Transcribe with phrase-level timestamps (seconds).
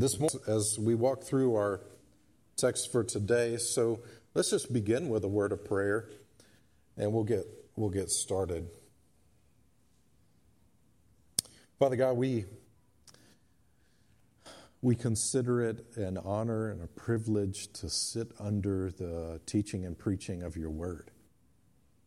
[0.00, 1.82] this morning as we walk through our
[2.56, 3.58] text for today.
[3.58, 4.00] So
[4.32, 6.08] let's just begin with a word of prayer
[6.96, 7.44] and we'll get
[7.76, 8.66] we'll get started.
[11.78, 12.46] Father God, we
[14.80, 20.42] we consider it an honor and a privilege to sit under the teaching and preaching
[20.42, 21.10] of your word.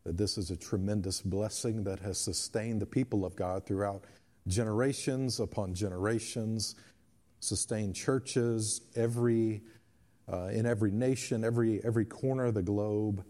[0.02, 4.02] That this is a tremendous blessing that has sustained the people of God throughout
[4.48, 6.74] generations upon generations
[7.44, 9.62] sustain churches every,
[10.32, 13.24] uh, in every nation, every, every corner of the globe.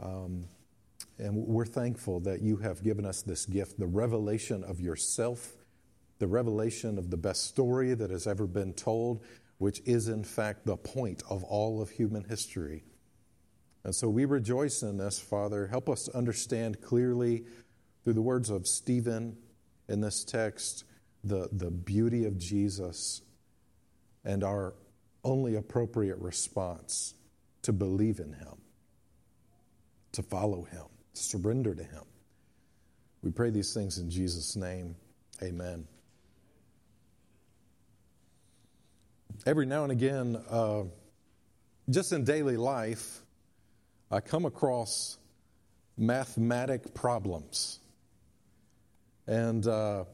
[0.00, 0.44] Um,
[1.18, 5.56] and we're thankful that you have given us this gift the revelation of yourself,
[6.18, 9.24] the revelation of the best story that has ever been told,
[9.58, 12.84] which is in fact the point of all of human history.
[13.84, 15.66] And so we rejoice in this, Father.
[15.66, 17.46] Help us understand clearly
[18.04, 19.36] through the words of Stephen
[19.88, 20.84] in this text
[21.24, 23.22] the, the beauty of Jesus
[24.24, 24.74] and our
[25.24, 27.14] only appropriate response
[27.62, 28.56] to believe in Him,
[30.12, 32.04] to follow Him, to surrender to Him.
[33.22, 34.96] We pray these things in Jesus' name.
[35.42, 35.86] Amen.
[39.46, 40.84] Every now and again, uh,
[41.90, 43.22] just in daily life,
[44.10, 45.18] I come across
[45.96, 47.78] mathematic problems.
[49.26, 50.04] And uh,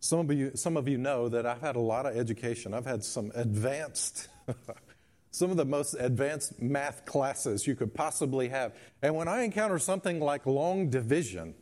[0.00, 2.72] some of you, some of you know that I've had a lot of education.
[2.72, 4.28] I've had some advanced,
[5.30, 8.74] some of the most advanced math classes you could possibly have.
[9.02, 11.54] And when I encounter something like long division,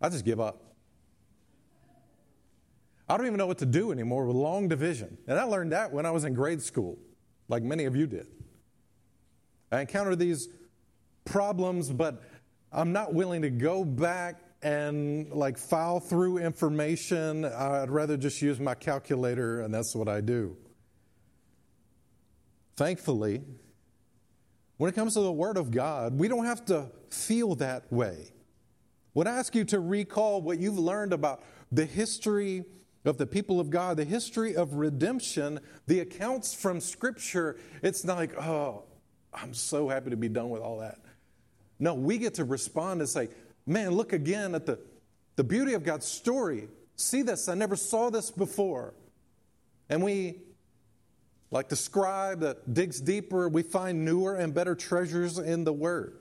[0.00, 0.62] I just give up.
[3.08, 5.16] I don't even know what to do anymore with long division.
[5.26, 6.98] And I learned that when I was in grade school,
[7.48, 8.26] like many of you did.
[9.70, 10.48] I encounter these
[11.24, 12.22] problems, but
[12.70, 17.44] I'm not willing to go back and like file through information.
[17.44, 20.56] I'd rather just use my calculator, and that's what I do.
[22.76, 23.42] Thankfully,
[24.76, 28.32] when it comes to the Word of God, we don't have to feel that way.
[29.12, 32.64] When I ask you to recall what you've learned about the history
[33.04, 38.16] of the people of God, the history of redemption, the accounts from Scripture, it's not
[38.16, 38.84] like, oh,
[39.34, 40.98] I'm so happy to be done with all that.
[41.78, 43.28] No, we get to respond and say,
[43.66, 44.78] man, look again at the,
[45.36, 46.68] the beauty of God's story.
[46.96, 48.94] See this, I never saw this before.
[49.88, 50.40] And we,
[51.50, 56.18] like the scribe that digs deeper, we find newer and better treasures in the Word.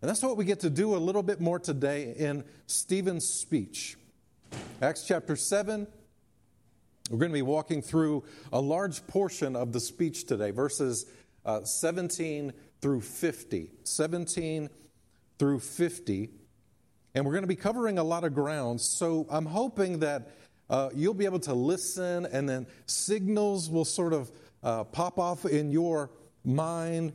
[0.00, 3.96] And that's what we get to do a little bit more today in Stephen's speech.
[4.80, 5.86] Acts chapter 7,
[7.10, 11.06] we're going to be walking through a large portion of the speech today, verses
[11.44, 13.70] uh, 17 through 50.
[13.84, 14.70] 17
[15.38, 16.30] through 50.
[17.14, 18.80] And we're going to be covering a lot of ground.
[18.80, 20.30] So I'm hoping that
[20.68, 24.30] uh, you'll be able to listen and then signals will sort of
[24.62, 26.10] uh, pop off in your
[26.44, 27.12] mind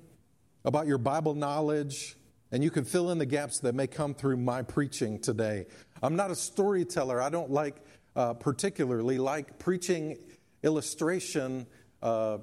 [0.66, 2.18] about your Bible knowledge.
[2.52, 5.66] And you can fill in the gaps that may come through my preaching today.
[6.04, 7.22] I'm not a storyteller.
[7.22, 7.76] I don't like,
[8.16, 10.18] uh, particularly, like preaching
[10.62, 11.68] illustration,
[12.04, 12.40] uh,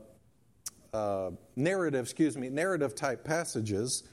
[0.92, 4.04] uh, narrative, excuse me, narrative type passages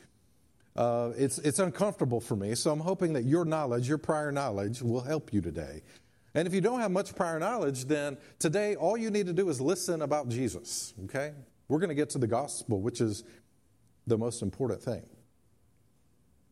[0.79, 2.55] uh, it's, it's uncomfortable for me.
[2.55, 5.81] So I'm hoping that your knowledge, your prior knowledge, will help you today.
[6.33, 9.49] And if you don't have much prior knowledge, then today all you need to do
[9.49, 11.33] is listen about Jesus, okay?
[11.67, 13.25] We're going to get to the gospel, which is
[14.07, 15.03] the most important thing.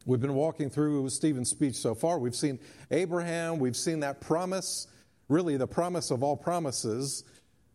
[0.05, 2.19] We've been walking through Stephen's speech so far.
[2.19, 2.59] We've seen
[2.91, 4.87] Abraham, we've seen that promise,
[5.29, 7.23] really the promise of all promises,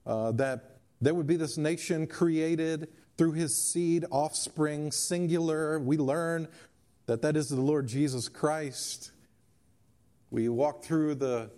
[0.04, 5.78] uh, that there would be this nation created through his seed, offspring, singular.
[5.78, 6.48] We learn
[7.06, 9.10] that that is the Lord Jesus Christ.
[10.30, 11.50] We walk through the,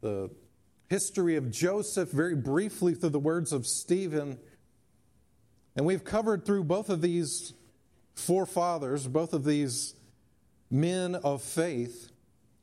[0.00, 0.30] the
[0.88, 4.38] history of Joseph very briefly through the words of Stephen.
[5.76, 7.52] And we've covered through both of these
[8.14, 9.94] forefathers, both of these
[10.70, 12.10] men of faith.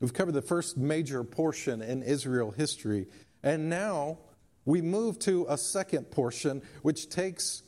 [0.00, 3.06] We've covered the first major portion in Israel history.
[3.42, 4.18] And now
[4.64, 7.62] we move to a second portion, which takes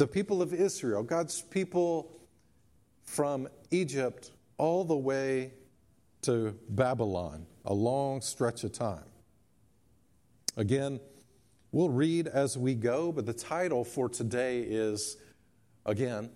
[0.00, 2.10] the people of Israel, God's people
[3.04, 5.52] from Egypt all the way
[6.22, 9.04] to Babylon, a long stretch of time.
[10.56, 11.00] Again,
[11.70, 15.18] we'll read as we go, but the title for today is,
[15.84, 16.30] again,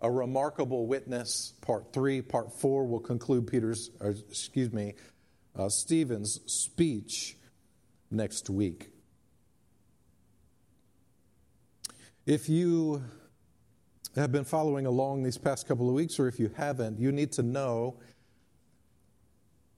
[0.00, 2.22] A Remarkable Witness, Part 3.
[2.22, 4.94] Part 4 will conclude Peter's, excuse me,
[5.54, 7.36] uh, Stephen's speech
[8.10, 8.89] next week.
[12.26, 13.02] If you
[14.14, 17.32] have been following along these past couple of weeks, or if you haven't, you need
[17.32, 17.96] to know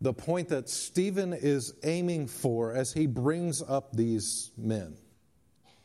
[0.00, 4.96] the point that Stephen is aiming for as he brings up these men.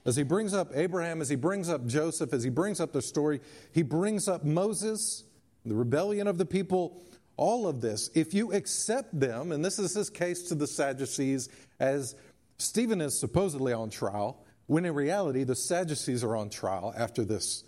[0.03, 3.01] As he brings up Abraham, as he brings up Joseph, as he brings up their
[3.01, 3.39] story,
[3.71, 5.25] he brings up Moses,
[5.63, 7.03] the rebellion of the people,
[7.35, 8.09] all of this.
[8.15, 11.49] If you accept them, and this is his case to the Sadducees,
[11.79, 12.15] as
[12.57, 17.63] Stephen is supposedly on trial, when in reality the Sadducees are on trial after this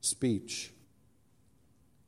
[0.00, 0.72] speech.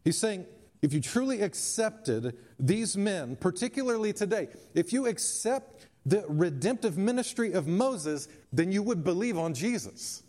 [0.04, 0.46] He's saying,
[0.82, 7.66] if you truly accepted these men, particularly today, if you accept the redemptive ministry of
[7.66, 10.22] Moses, then you would believe on Jesus.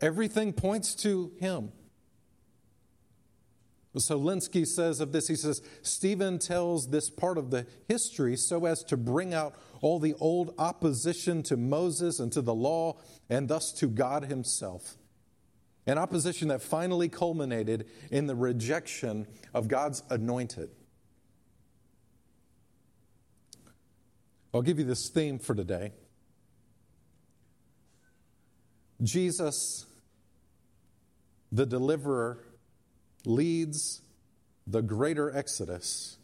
[0.00, 1.72] Everything points to him.
[3.96, 8.66] So Lenski says of this, he says, Stephen tells this part of the history so
[8.66, 9.54] as to bring out
[9.84, 12.96] all the old opposition to Moses and to the law
[13.28, 14.96] and thus to God himself.
[15.86, 20.70] An opposition that finally culminated in the rejection of God's anointed.
[24.54, 25.92] I'll give you this theme for today.
[29.02, 29.84] Jesus,
[31.52, 32.38] the deliverer,
[33.26, 34.00] leads
[34.66, 36.16] the greater exodus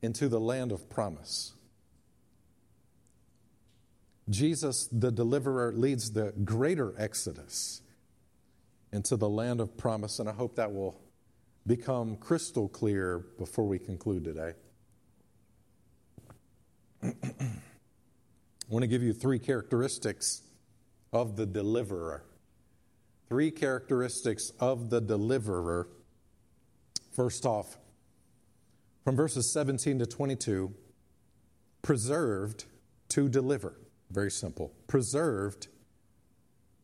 [0.00, 1.54] into the land of promise.
[4.28, 7.82] Jesus, the deliverer, leads the greater exodus
[8.92, 11.00] into the land of promise, and I hope that will
[11.66, 14.52] become crystal clear before we conclude today.
[17.02, 17.12] I
[18.68, 20.42] want to give you three characteristics
[21.12, 22.24] of the deliverer.
[23.28, 25.88] Three characteristics of the deliverer.
[27.12, 27.78] First off,
[29.04, 30.74] from verses 17 to 22,
[31.82, 32.64] preserved
[33.10, 33.78] to deliver.
[34.10, 34.72] Very simple.
[34.86, 35.68] Preserved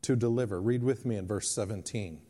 [0.02, 0.60] to deliver.
[0.60, 2.20] Read with me in verse 17.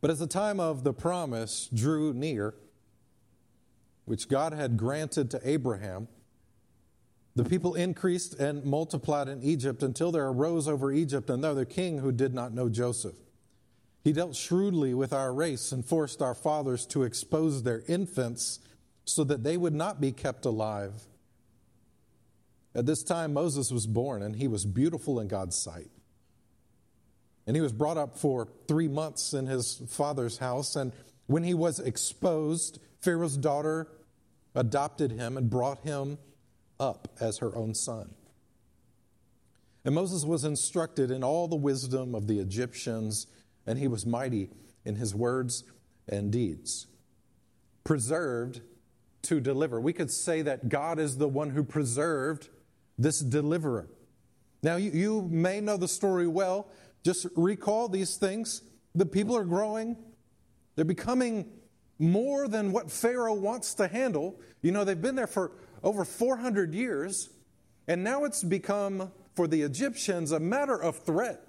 [0.00, 2.54] But as the time of the promise drew near,
[4.04, 6.08] which God had granted to Abraham,
[7.34, 12.12] the people increased and multiplied in Egypt until there arose over Egypt another king who
[12.12, 13.16] did not know Joseph.
[14.04, 18.60] He dealt shrewdly with our race and forced our fathers to expose their infants
[19.06, 21.06] so that they would not be kept alive.
[22.74, 25.90] At this time, Moses was born, and he was beautiful in God's sight.
[27.46, 30.76] And he was brought up for three months in his father's house.
[30.76, 30.92] And
[31.26, 33.88] when he was exposed, Pharaoh's daughter
[34.54, 36.18] adopted him and brought him
[36.80, 38.14] up as her own son.
[39.84, 43.26] And Moses was instructed in all the wisdom of the Egyptians,
[43.66, 44.48] and he was mighty
[44.84, 45.64] in his words
[46.08, 46.86] and deeds.
[47.84, 48.62] Preserved
[49.22, 49.80] to deliver.
[49.80, 52.48] We could say that God is the one who preserved
[52.98, 53.88] this deliverer.
[54.62, 56.68] Now, you, you may know the story well.
[57.04, 58.62] Just recall these things.
[58.94, 59.96] The people are growing,
[60.76, 61.50] they're becoming
[61.98, 64.40] more than what Pharaoh wants to handle.
[64.62, 65.52] You know, they've been there for
[65.82, 67.30] over 400 years,
[67.86, 71.40] and now it's become, for the Egyptians, a matter of threat.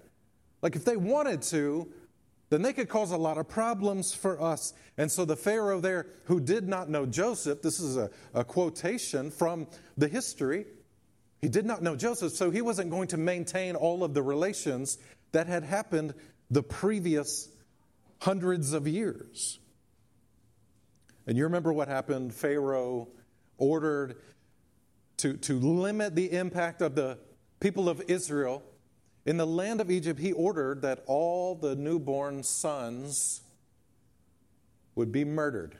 [0.61, 1.91] Like if they wanted to,
[2.49, 4.73] then they could cause a lot of problems for us.
[4.97, 9.31] And so the Pharaoh there, who did not know Joseph, this is a, a quotation
[9.31, 9.67] from
[9.97, 10.65] the history,
[11.45, 14.97] he did not know Joseph, so he wasn't going to maintain all of the relations
[15.31, 16.15] that had happened
[16.49, 17.47] the previous
[18.19, 19.59] hundreds of years.
[21.27, 22.33] And you remember what happened?
[22.33, 23.09] Pharaoh
[23.59, 24.15] ordered
[25.17, 27.19] to, to limit the impact of the
[27.59, 28.63] people of Israel.
[29.27, 33.41] In the land of Egypt, he ordered that all the newborn sons
[34.95, 35.77] would be murdered.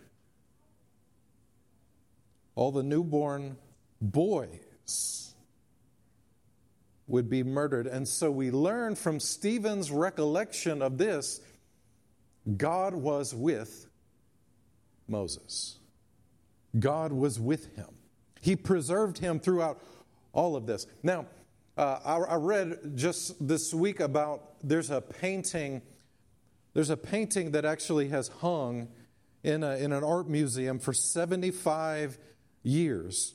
[2.54, 3.58] All the newborn
[4.00, 5.25] boys
[7.08, 7.88] would be murdered.
[7.88, 11.42] And so we learn from Stephen's recollection of this
[12.58, 13.88] God was with
[15.08, 15.80] Moses.
[16.78, 17.88] God was with him.
[18.42, 19.82] He preserved him throughout
[20.34, 20.86] all of this.
[21.02, 21.26] Now,
[21.78, 25.82] uh, I, I read just this week about there's a painting.
[26.74, 28.90] There's a painting that actually has hung
[29.44, 32.18] in, a, in an art museum for 75
[32.64, 33.35] years.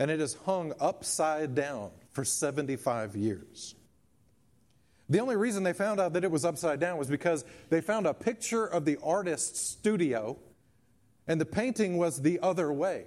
[0.00, 3.76] And it has hung upside down for 75 years.
[5.10, 8.06] The only reason they found out that it was upside down was because they found
[8.06, 10.38] a picture of the artist's studio,
[11.28, 13.04] and the painting was the other way.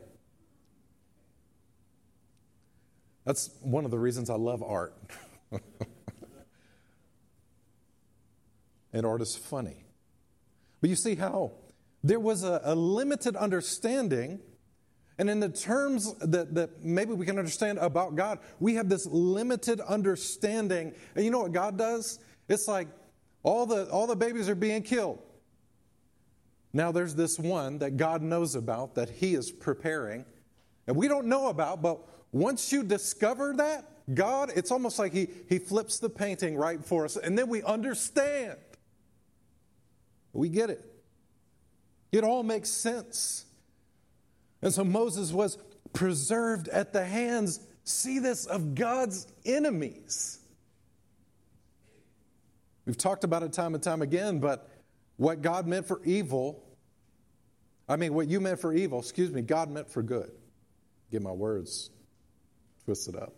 [3.25, 4.93] That's one of the reasons I love art.
[8.93, 9.85] and art is funny.
[10.81, 11.53] But you see how
[12.03, 14.41] there was a, a, limited understanding,
[15.19, 19.05] and in the terms that, that maybe we can understand about God, we have this
[19.05, 20.93] limited understanding.
[21.15, 22.19] And you know what God does?
[22.49, 22.87] It's like
[23.43, 25.19] all the, all the babies are being killed.
[26.73, 30.25] Now there's this one that God knows about that He is preparing,
[30.87, 31.99] and we don't know about, but
[32.31, 37.05] once you discover that, God, it's almost like He, he flips the painting right for
[37.05, 38.57] us, and then we understand.
[40.33, 40.83] We get it.
[42.11, 43.45] It all makes sense.
[44.63, 45.57] And so Moses was
[45.91, 50.39] preserved at the hands, see this, of God's enemies.
[52.85, 54.69] We've talked about it time and time again, but
[55.17, 56.63] what God meant for evil,
[57.89, 60.31] I mean, what you meant for evil, excuse me, God meant for good.
[61.11, 61.89] Get my words
[62.85, 63.33] twisted up.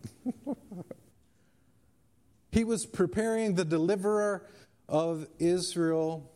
[2.51, 4.47] he was preparing the deliverer
[4.87, 6.31] of Israel.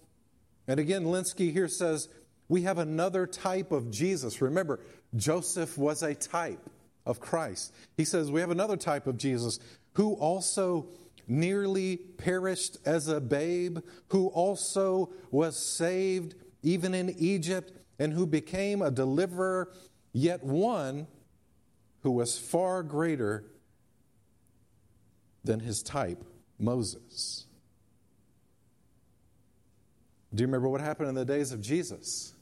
[0.68, 2.10] And again, Lenski here says,
[2.50, 4.42] we have another type of Jesus.
[4.42, 4.82] Remember,
[5.16, 6.70] Joseph was a type
[7.06, 7.74] of Christ.
[7.96, 9.60] He says, we have another type of Jesus
[9.94, 10.88] who also
[11.28, 18.82] nearly perished as a babe, who also was saved even in Egypt, and who became
[18.82, 19.72] a deliverer,
[20.12, 21.06] yet one
[22.02, 23.46] who was far greater
[25.44, 26.24] than his type,
[26.58, 27.46] Moses.
[30.34, 32.34] Do you remember what happened in the days of Jesus?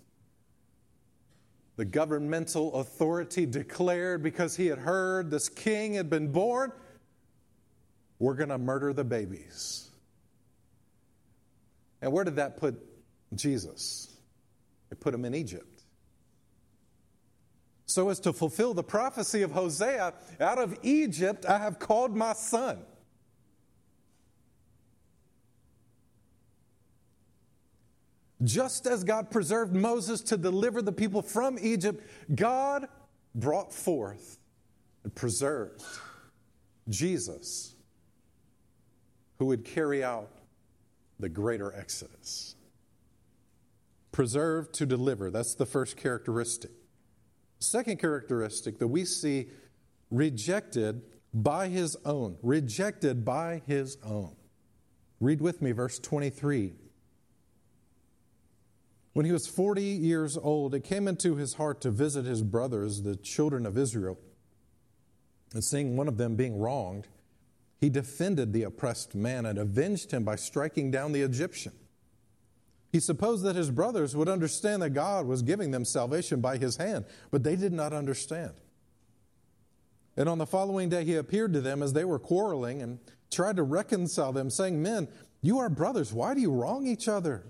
[1.77, 6.71] The governmental authority declared because he had heard this king had been born
[8.19, 9.89] we're going to murder the babies.
[12.01, 12.79] And where did that put
[13.35, 14.15] Jesus?
[14.91, 15.83] It put him in Egypt.
[17.85, 22.33] So, as to fulfill the prophecy of Hosea, out of Egypt I have called my
[22.33, 22.79] son.
[28.43, 32.03] Just as God preserved Moses to deliver the people from Egypt,
[32.33, 32.87] God
[33.33, 34.37] brought forth
[35.03, 35.83] and preserved
[36.89, 37.75] Jesus
[39.39, 40.31] who would carry out
[41.19, 42.55] the greater exodus.
[44.11, 45.29] Preserve to deliver.
[45.29, 46.71] That's the first characteristic.
[47.59, 49.47] Second characteristic that we see
[50.11, 51.01] rejected
[51.33, 52.37] by his own.
[52.41, 54.35] Rejected by his own.
[55.19, 56.73] Read with me verse 23.
[59.17, 63.01] When he was 40 years old, it came into his heart to visit his brothers,
[63.01, 64.19] the children of Israel.
[65.55, 67.07] And seeing one of them being wronged,
[67.81, 71.73] he defended the oppressed man and avenged him by striking down the Egyptian.
[72.91, 76.77] He supposed that his brothers would understand that God was giving them salvation by his
[76.77, 78.53] hand, but they did not understand.
[80.15, 82.99] And on the following day, he appeared to them as they were quarreling and
[83.31, 85.07] tried to reconcile them, saying, Men,
[85.41, 86.13] you are brothers.
[86.13, 87.45] Why do you wrong each other?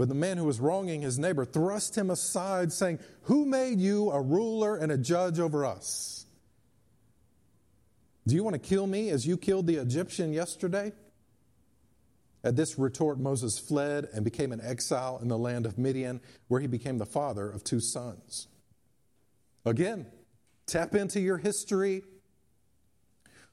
[0.00, 4.10] But the man who was wronging his neighbor thrust him aside, saying, Who made you
[4.10, 6.24] a ruler and a judge over us?
[8.26, 10.94] Do you want to kill me as you killed the Egyptian yesterday?
[12.42, 16.62] At this retort, Moses fled and became an exile in the land of Midian, where
[16.62, 18.48] he became the father of two sons.
[19.66, 20.06] Again,
[20.64, 22.04] tap into your history.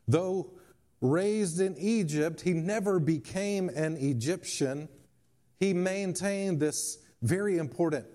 [0.08, 0.52] Though
[1.02, 4.88] raised in Egypt, he never became an Egyptian.
[5.60, 8.06] He maintained this very important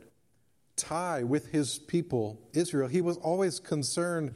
[0.77, 2.89] tie with his people, Israel.
[2.89, 4.35] He was always concerned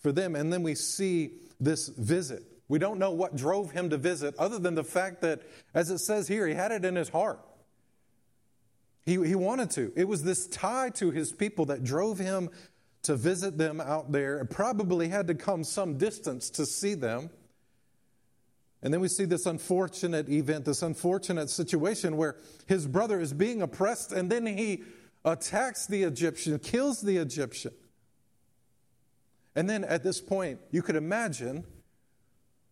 [0.00, 0.34] for them.
[0.36, 2.42] And then we see this visit.
[2.68, 5.42] We don't know what drove him to visit, other than the fact that,
[5.74, 7.40] as it says here, he had it in his heart.
[9.04, 9.92] He, he wanted to.
[9.96, 12.48] It was this tie to his people that drove him
[13.02, 14.38] to visit them out there.
[14.38, 17.28] It probably had to come some distance to see them.
[18.84, 22.36] And then we see this unfortunate event, this unfortunate situation where
[22.66, 24.84] his brother is being oppressed, and then he
[25.24, 27.72] attacks the Egyptian, kills the Egyptian.
[29.56, 31.64] And then at this point, you could imagine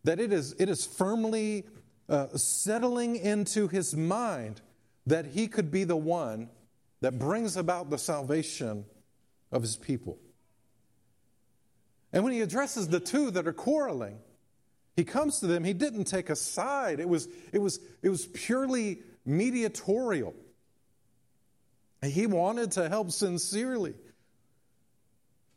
[0.05, 1.65] that it is, it is firmly
[2.11, 4.61] uh, settling into his mind
[5.07, 6.51] that he could be the one
[7.01, 8.85] that brings about the salvation
[9.51, 10.19] of his people.
[12.13, 14.19] And when he addresses the two that are quarreling,
[14.97, 17.01] he comes to them, he didn't take a side.
[17.01, 20.35] It was, it was, it was purely mediatorial.
[22.03, 23.95] He wanted to help sincerely,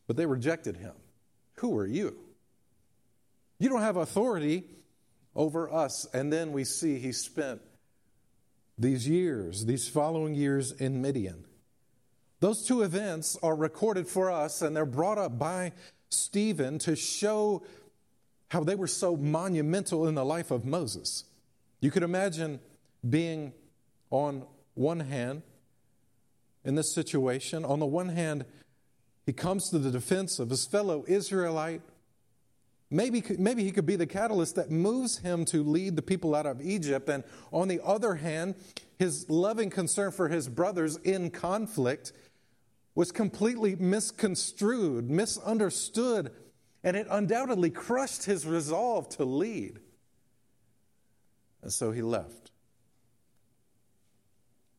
[0.07, 0.93] but they rejected him.
[1.55, 2.17] Who are you?
[3.57, 4.65] You don't have authority
[5.35, 6.05] over us.
[6.13, 7.61] And then we see he spent
[8.77, 11.45] these years, these following years in Midian.
[12.41, 15.71] Those two events are recorded for us and they're brought up by
[16.09, 17.63] Stephen to show
[18.49, 21.25] how they were so monumental in the life of Moses.
[21.81, 22.59] You could imagine
[23.07, 23.53] being
[24.09, 25.41] on one hand
[26.63, 28.45] in this situation, on the one hand,
[29.25, 31.81] he comes to the defense of his fellow Israelite
[32.91, 36.45] Maybe, maybe he could be the catalyst that moves him to lead the people out
[36.45, 37.09] of Egypt.
[37.09, 38.55] And on the other hand,
[38.99, 42.13] his loving concern for his brothers in conflict
[42.93, 46.31] was completely misconstrued, misunderstood,
[46.85, 49.79] and it undoubtedly crushed his resolve to lead.
[51.63, 52.51] And so he left.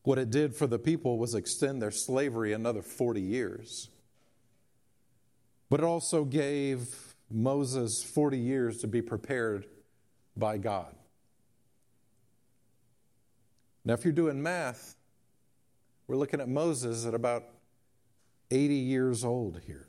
[0.03, 3.89] What it did for the people was extend their slavery another 40 years.
[5.69, 6.95] But it also gave
[7.29, 9.65] Moses 40 years to be prepared
[10.37, 10.95] by God.
[13.83, 14.95] Now, if you're doing math,
[16.07, 17.43] we're looking at Moses at about
[18.49, 19.87] 80 years old here.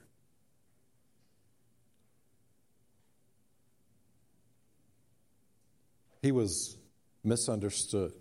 [6.23, 6.79] He was
[7.25, 8.13] misunderstood.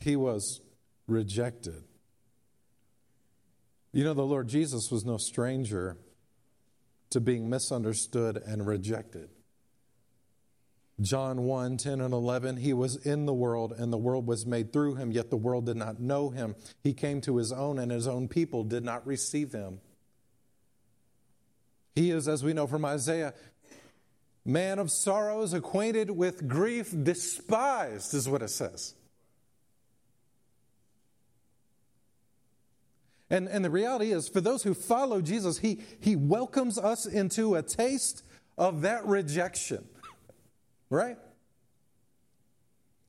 [0.00, 0.60] He was
[1.06, 1.84] rejected.
[3.92, 5.98] You know, the Lord Jesus was no stranger
[7.10, 9.28] to being misunderstood and rejected.
[11.00, 14.72] John 1 10 and 11, he was in the world, and the world was made
[14.72, 16.54] through him, yet the world did not know him.
[16.82, 19.80] He came to his own, and his own people did not receive him.
[21.94, 23.34] He is, as we know from Isaiah,
[24.44, 28.94] man of sorrows, acquainted with grief, despised, is what it says.
[33.30, 37.54] And, and the reality is, for those who follow Jesus, he, he welcomes us into
[37.54, 38.24] a taste
[38.58, 39.88] of that rejection,
[40.90, 41.16] right?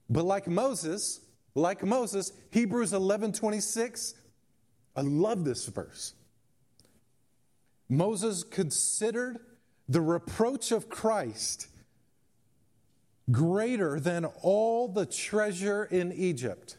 [0.09, 1.19] But like Moses,
[1.55, 4.13] like Moses, Hebrews 11 26,
[4.95, 6.13] I love this verse.
[7.89, 9.39] Moses considered
[9.87, 11.67] the reproach of Christ
[13.31, 16.77] greater than all the treasure in Egypt.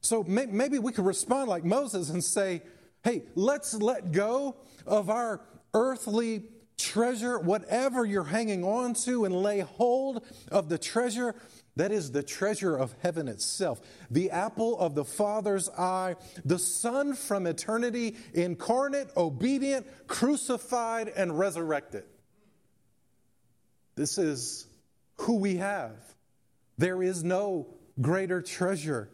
[0.00, 2.62] So maybe we could respond like Moses and say,
[3.04, 5.42] hey, let's let go of our
[5.74, 6.44] earthly
[6.78, 11.34] treasure, whatever you're hanging on to, and lay hold of the treasure
[11.78, 13.80] that is the treasure of heaven itself,
[14.10, 22.02] the apple of the Father's eye, the Son from eternity, incarnate, obedient, crucified, and resurrected.
[23.94, 24.66] This is
[25.18, 25.94] who we have.
[26.78, 27.68] There is no
[28.00, 29.08] greater treasure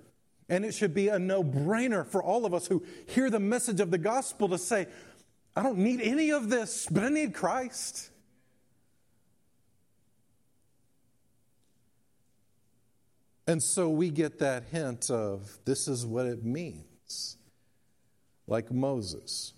[0.48, 3.80] and it should be a no brainer for all of us who hear the message
[3.80, 4.86] of the gospel to say,
[5.56, 8.10] I don't need any of this, but I need Christ.
[13.46, 17.36] And so we get that hint of this is what it means,
[18.46, 19.52] like Moses.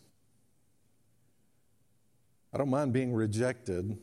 [2.52, 3.98] I don't mind being rejected,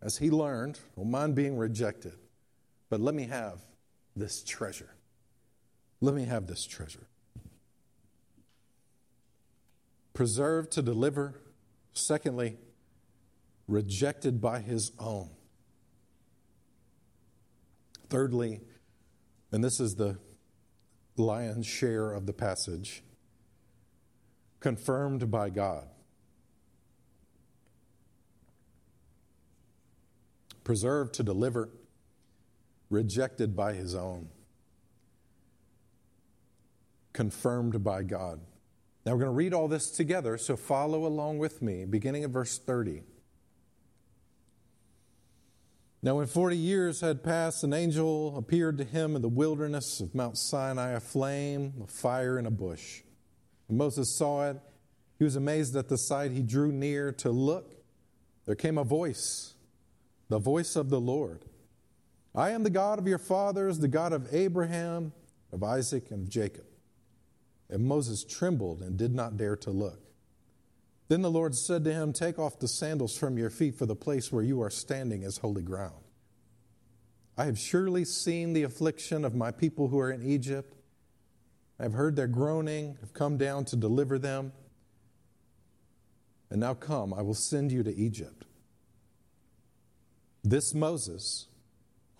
[0.00, 2.14] as he learned, I don't mind being rejected,
[2.88, 3.60] but let me have
[4.16, 4.94] this treasure.
[6.00, 7.06] Let me have this treasure.
[10.14, 11.34] Preserved to deliver.
[11.92, 12.56] Secondly,
[13.66, 15.30] rejected by his own.
[18.08, 18.60] Thirdly,
[19.52, 20.18] and this is the
[21.16, 23.02] lion's share of the passage,
[24.60, 25.88] confirmed by God.
[30.64, 31.70] Preserved to deliver,
[32.90, 34.28] rejected by his own
[37.12, 38.40] confirmed by God.
[39.04, 42.30] Now we're going to read all this together, so follow along with me, beginning at
[42.30, 43.02] verse 30.
[46.02, 50.14] Now, when 40 years had passed, an angel appeared to him in the wilderness of
[50.14, 53.02] Mount Sinai, a flame, a fire, and a bush.
[53.66, 54.56] When Moses saw it,
[55.18, 56.30] he was amazed at the sight.
[56.30, 57.74] He drew near to look.
[58.46, 59.52] There came a voice,
[60.30, 61.44] the voice of the Lord.
[62.34, 65.12] I am the God of your fathers, the God of Abraham,
[65.52, 66.64] of Isaac, and of Jacob.
[67.68, 70.09] And Moses trembled and did not dare to look.
[71.10, 73.96] Then the Lord said to him, Take off the sandals from your feet, for the
[73.96, 76.04] place where you are standing is holy ground.
[77.36, 80.72] I have surely seen the affliction of my people who are in Egypt.
[81.80, 84.52] I have heard their groaning, I have come down to deliver them.
[86.48, 88.44] And now come, I will send you to Egypt.
[90.44, 91.48] This Moses,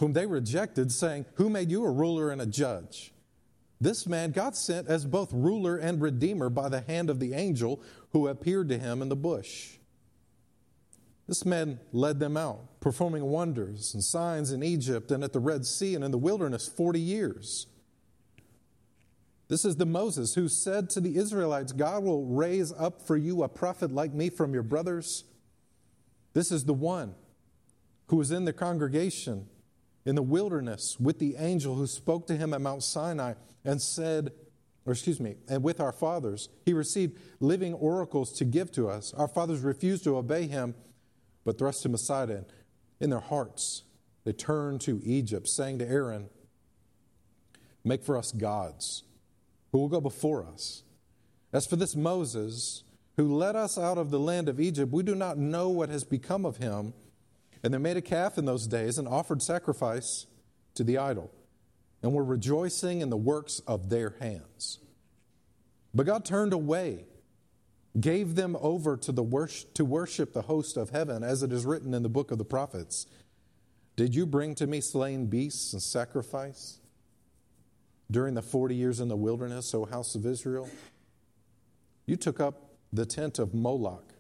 [0.01, 3.13] whom they rejected, saying, Who made you a ruler and a judge?
[3.81, 7.81] This man God sent as both ruler and redeemer by the hand of the angel
[8.11, 9.79] who appeared to him in the bush.
[11.27, 15.65] This man led them out, performing wonders and signs in Egypt and at the Red
[15.65, 17.69] Sea and in the wilderness 40 years.
[19.49, 23.43] This is the Moses who said to the Israelites, God will raise up for you
[23.43, 25.25] a prophet like me from your brothers.
[26.35, 27.15] This is the one
[28.09, 29.49] who was in the congregation
[30.05, 33.35] in the wilderness with the angel who spoke to him at Mount Sinai
[33.65, 34.33] and said,
[34.87, 36.49] or excuse me, and with our fathers.
[36.65, 39.13] He received living oracles to give to us.
[39.15, 40.75] Our fathers refused to obey him,
[41.45, 42.31] but thrust him aside.
[42.31, 42.47] And
[42.99, 43.85] in their hearts,
[44.25, 46.29] they turned to Egypt, saying to Aaron,
[47.85, 49.05] Make for us gods
[49.73, 50.83] who will go before us.
[51.53, 52.85] As for this Moses,
[53.17, 56.05] who led us out of the land of Egypt, we do not know what has
[56.05, 56.93] become of him.
[57.63, 60.27] And they made a calf in those days and offered sacrifice
[60.75, 61.31] to the idol
[62.03, 64.79] and were rejoicing in the works of their hands.
[65.95, 67.05] But God turned away,
[67.99, 71.67] gave them over to, the worship, to worship the host of heaven, as it is
[71.67, 73.07] written in the book of the prophets.
[73.97, 76.79] Did you bring to me slain beasts and sacrifice
[78.11, 80.71] during the 40 years in the wilderness, O house of Israel?
[82.07, 84.15] You took up the tent of Moloch,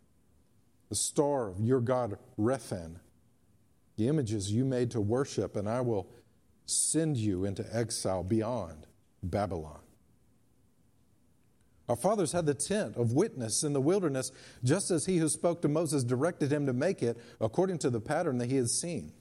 [0.90, 2.96] the star of your god Rephan,
[4.00, 6.08] the images you made to worship, and I will
[6.64, 8.86] send you into exile beyond
[9.22, 9.80] Babylon.
[11.86, 14.32] Our fathers had the tent of witness in the wilderness,
[14.64, 18.00] just as he who spoke to Moses directed him to make it according to the
[18.00, 19.12] pattern that he had seen.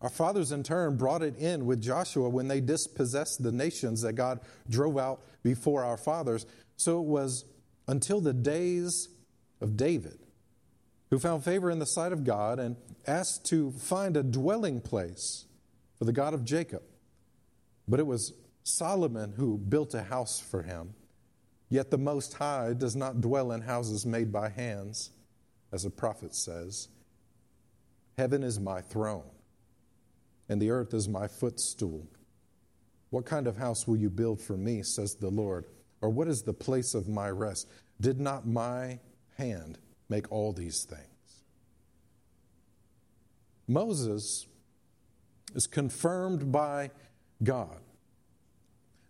[0.00, 4.14] Our fathers, in turn, brought it in with Joshua when they dispossessed the nations that
[4.14, 6.46] God drove out before our fathers.
[6.76, 7.44] So it was
[7.86, 9.08] until the days
[9.60, 10.23] of David,
[11.14, 12.74] who found favor in the sight of God and
[13.06, 15.44] asked to find a dwelling place
[15.96, 16.82] for the God of Jacob.
[17.86, 18.32] But it was
[18.64, 20.92] Solomon who built a house for him.
[21.68, 25.12] Yet the Most High does not dwell in houses made by hands,
[25.70, 26.88] as the prophet says.
[28.18, 29.30] Heaven is my throne,
[30.48, 32.08] and the earth is my footstool.
[33.10, 35.66] What kind of house will you build for me, says the Lord?
[36.00, 37.68] Or what is the place of my rest?
[38.00, 38.98] Did not my
[39.38, 41.02] hand make all these things?
[43.66, 44.46] Moses
[45.54, 46.90] is confirmed by
[47.42, 47.80] God.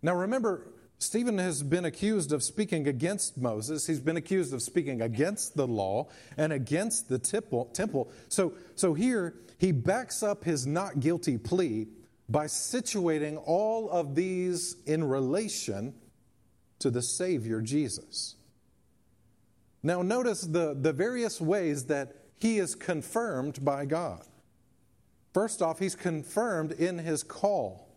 [0.01, 3.85] Now remember, Stephen has been accused of speaking against Moses.
[3.85, 8.11] He's been accused of speaking against the law and against the temple.
[8.29, 11.87] So, so here, he backs up his not guilty plea
[12.29, 15.93] by situating all of these in relation
[16.79, 18.35] to the Savior Jesus.
[19.85, 24.25] Now, notice the, the various ways that he is confirmed by God.
[25.31, 27.95] First off, he's confirmed in his call,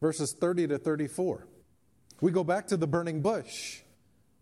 [0.00, 1.46] verses 30 to 34.
[2.20, 3.82] We go back to the burning bush.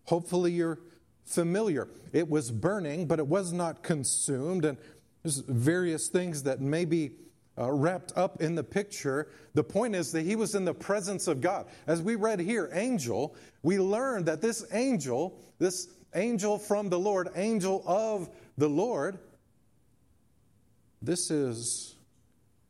[0.05, 0.79] Hopefully, you're
[1.25, 1.89] familiar.
[2.11, 4.65] It was burning, but it was not consumed.
[4.65, 4.79] And
[5.21, 7.11] there's various things that may be
[7.55, 9.29] uh, wrapped up in the picture.
[9.53, 11.67] The point is that he was in the presence of God.
[11.85, 17.29] As we read here, angel, we learned that this angel, this angel from the Lord,
[17.35, 19.19] angel of the Lord,
[21.01, 21.95] this is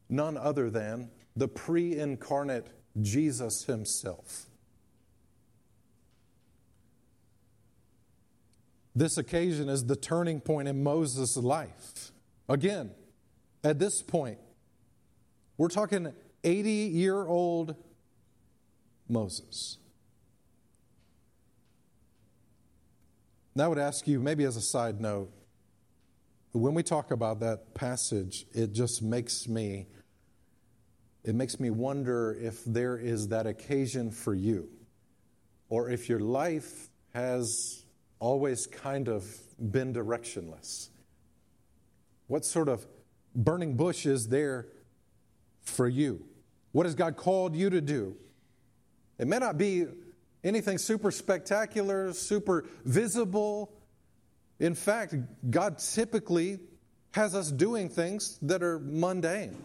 [0.09, 2.67] none other than the pre incarnate
[3.01, 4.47] Jesus himself.
[8.95, 12.11] This occasion is the turning point in Moses' life.
[12.49, 12.91] Again,
[13.63, 14.39] at this point,
[15.57, 16.11] we're talking
[16.43, 17.75] 80 year old
[19.07, 19.77] Moses.
[23.57, 25.31] Now, I would ask you, maybe as a side note,
[26.51, 29.87] when we talk about that passage, it just makes me
[31.23, 34.69] it makes me wonder if there is that occasion for you,
[35.69, 37.83] or if your life has
[38.19, 39.25] always kind of
[39.71, 40.89] been directionless.
[42.27, 42.85] What sort of
[43.33, 44.67] burning bush is there
[45.63, 46.23] for you?
[46.73, 48.17] What has God called you to do?
[49.17, 49.87] It may not be
[50.47, 53.71] anything super spectacular, super visible.
[54.59, 55.15] In fact,
[55.49, 56.59] God typically
[57.11, 59.55] has us doing things that are mundane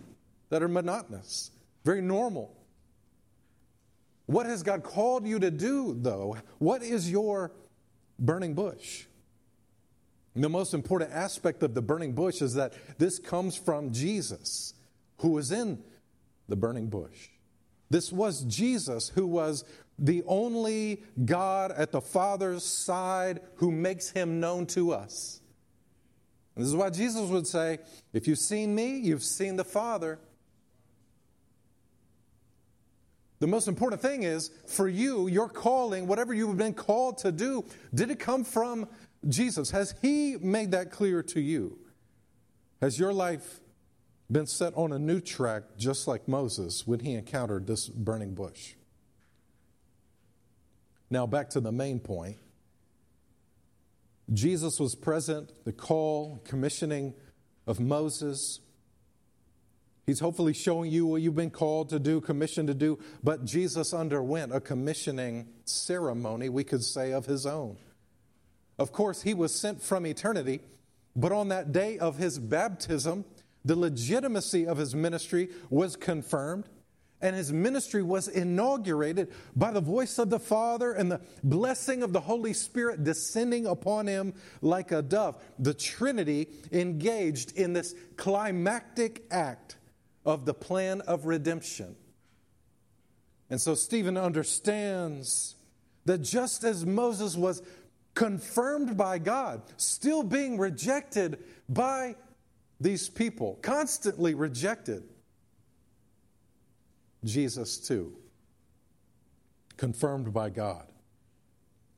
[0.53, 1.51] that are monotonous,
[1.83, 2.55] very normal.
[4.27, 6.37] What has God called you to do, though?
[6.59, 7.53] What is your
[8.19, 9.07] burning bush?
[10.37, 14.75] The most important aspect of the burning bush is that this comes from Jesus,
[15.21, 15.83] who was in
[16.51, 17.31] the burning bush.
[17.89, 19.65] This was Jesus, who was
[19.99, 25.41] the only God at the Father's side who makes him known to us.
[26.55, 27.79] And this is why Jesus would say,
[28.13, 30.19] If you've seen me, you've seen the Father.
[33.39, 37.65] The most important thing is for you, your calling, whatever you've been called to do,
[37.93, 38.89] did it come from
[39.29, 39.71] Jesus?
[39.71, 41.79] Has He made that clear to you?
[42.81, 43.61] Has your life
[44.31, 48.75] been set on a new track just like Moses when he encountered this burning bush?
[51.13, 52.39] Now, back to the main point.
[54.33, 57.13] Jesus was present, the call, commissioning
[57.67, 58.61] of Moses.
[60.07, 62.99] He's hopefully showing you what you've been called to do, commissioned to do.
[63.23, 67.77] But Jesus underwent a commissioning ceremony, we could say, of his own.
[68.79, 70.61] Of course, he was sent from eternity,
[71.15, 73.27] but on that day of his baptism,
[73.67, 76.71] the legitimacy of his ministry was confirmed
[77.23, 82.13] and his ministry was inaugurated by the voice of the Father and the blessing of
[82.13, 85.43] the Holy Spirit descending upon him like a dove.
[85.59, 89.77] The Trinity engaged in this climactic act
[90.27, 91.97] of the plan of redemption.
[93.49, 95.55] And so Stephen understands
[96.05, 97.63] that just as Moses was
[98.15, 102.17] confirmed by God, still being rejected by
[102.81, 105.05] these people, constantly rejected,
[107.25, 108.17] Jesus too,
[109.77, 110.87] confirmed by God,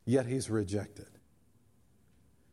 [0.04, 1.06] yet he's rejected.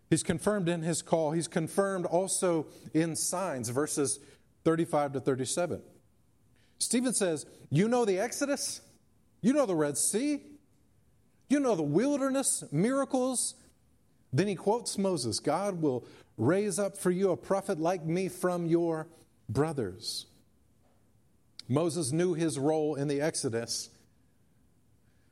[0.10, 4.20] He's confirmed in his call, he's confirmed also in signs, verses
[4.64, 5.82] 35 to 37.
[6.80, 8.82] Stephen says, You know the Exodus,
[9.42, 10.42] you know the Red Sea,
[11.50, 13.56] you know the wilderness miracles.
[14.34, 16.06] Then he quotes Moses God will
[16.38, 19.08] raise up for you a prophet like me from your
[19.50, 20.28] brothers.
[21.72, 23.90] Moses knew his role in the Exodus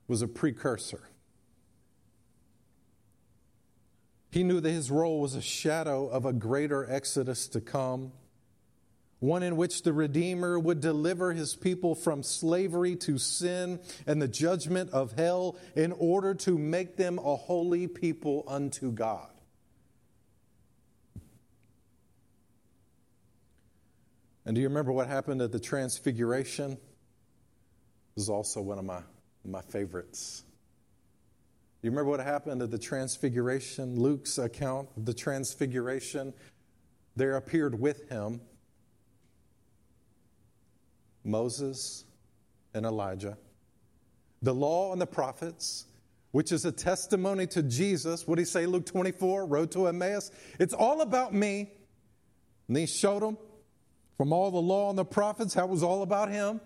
[0.08, 1.02] was a precursor.
[4.32, 8.14] He knew that his role was a shadow of a greater Exodus to come,
[9.20, 14.28] one in which the Redeemer would deliver his people from slavery to sin and the
[14.30, 19.28] judgment of hell in order to make them a holy people unto God.
[24.50, 26.72] And do you remember what happened at the Transfiguration?
[28.16, 29.02] This is also one of my,
[29.46, 30.44] my favorites.
[31.80, 34.00] Do you remember what happened at the Transfiguration?
[34.00, 36.34] Luke's account of the Transfiguration.
[37.16, 38.42] There appeared with him
[41.24, 42.06] Moses
[42.74, 43.38] and Elijah,
[44.42, 45.86] the law and the prophets,
[46.32, 48.26] which is a testimony to Jesus.
[48.26, 50.32] What did he say, Luke 24, Road to Emmaus?
[50.60, 51.72] It's all about me.
[52.68, 53.38] And he showed them
[54.20, 56.60] from all the law and the prophets, it was all about him.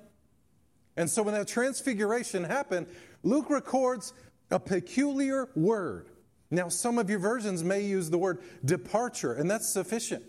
[0.98, 2.88] And so when that transfiguration happened,
[3.22, 4.12] Luke records
[4.50, 6.10] a peculiar word.
[6.50, 10.24] Now, some of your versions may use the word departure, and that's sufficient.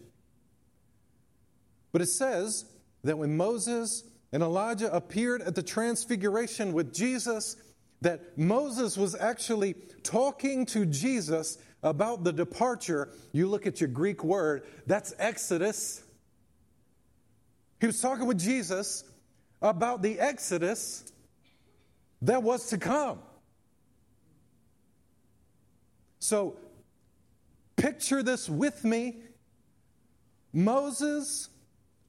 [1.93, 2.67] But it says
[3.05, 7.57] that when Moses and Elijah appeared at the transfiguration with Jesus,
[8.03, 13.13] that Moses was actually talking to Jesus about the departure.
[13.33, 16.04] You look at your Greek word, that's Exodus.
[17.85, 19.05] He was talking with Jesus
[19.61, 21.05] about the Exodus
[22.23, 23.19] that was to come.
[26.19, 26.57] So,
[27.77, 29.19] picture this with me.
[30.51, 31.51] Moses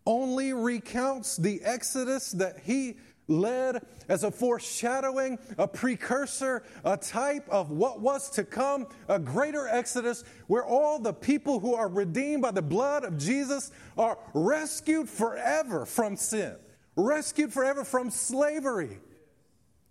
[0.05, 2.95] only recounts the Exodus that he
[3.27, 9.67] led as a foreshadowing, a precursor, a type of what was to come, a greater
[9.67, 15.09] exodus where all the people who are redeemed by the blood of Jesus are rescued
[15.09, 16.55] forever from sin,
[16.95, 18.99] rescued forever from slavery,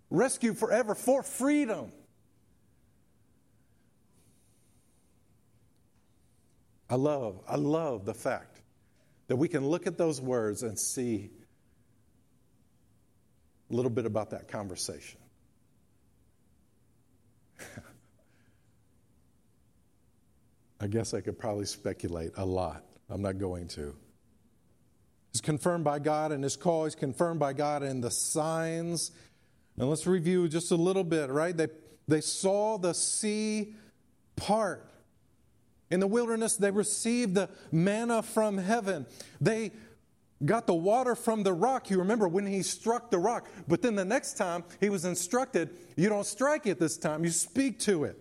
[0.09, 1.91] rescued forever for freedom.
[6.89, 8.61] I love, I love the fact
[9.27, 11.31] that we can look at those words and see
[13.69, 15.19] a little bit about that conversation.
[20.79, 22.83] I guess I could probably speculate a lot.
[23.09, 23.95] I'm not going to.
[25.31, 29.11] He's confirmed by God in his call, he's confirmed by God in the signs.
[29.77, 31.55] And let's review just a little bit, right?
[31.55, 31.67] They,
[32.07, 33.73] they saw the sea
[34.37, 34.89] part.
[35.91, 39.05] In the wilderness, they received the manna from heaven.
[39.41, 39.71] They
[40.45, 41.89] got the water from the rock.
[41.89, 43.47] You remember when he struck the rock.
[43.67, 47.31] But then the next time he was instructed, you don't strike it this time, you
[47.31, 48.17] speak to it.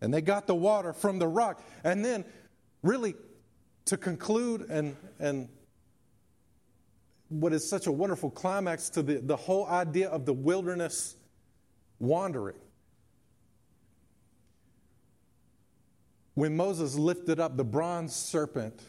[0.00, 1.62] And they got the water from the rock.
[1.84, 2.24] And then,
[2.82, 3.14] really,
[3.84, 5.48] to conclude and, and
[7.28, 11.16] what is such a wonderful climax to the, the whole idea of the wilderness
[11.98, 12.56] wandering.
[16.34, 18.82] When Moses lifted up the bronze serpent